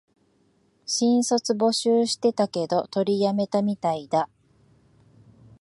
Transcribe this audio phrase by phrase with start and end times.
[0.87, 4.29] 新卒募集してたけど、取りやめたみたいだ